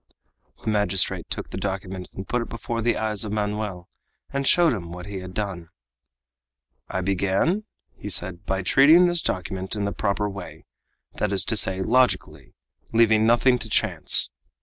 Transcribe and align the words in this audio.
The 0.63 0.71
magistrate 0.71 1.29
took 1.29 1.51
the 1.51 1.57
document 1.59 2.09
and 2.11 2.27
put 2.27 2.41
it 2.41 2.49
before 2.49 2.81
the 2.81 2.97
eyes 2.97 3.23
of 3.23 3.31
Manoel 3.31 3.87
and 4.33 4.47
showed 4.47 4.73
him 4.73 4.91
what 4.91 5.05
he 5.05 5.19
had 5.19 5.35
done. 5.35 5.69
"I 6.89 7.01
began," 7.01 7.65
he 7.93 8.09
said, 8.09 8.43
"by 8.47 8.63
treating 8.63 9.05
this 9.05 9.21
document 9.21 9.75
in 9.75 9.85
the 9.85 9.91
proper 9.91 10.27
way, 10.27 10.65
that 11.17 11.31
is 11.31 11.45
to 11.45 11.55
say, 11.55 11.83
logically, 11.83 12.55
leaving 12.91 13.27
nothing 13.27 13.59
to 13.59 13.69
chance. 13.69 14.31